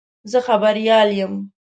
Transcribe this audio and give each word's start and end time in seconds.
زه 0.31 0.39
خبریال 0.47 1.09
یم. 1.19 1.33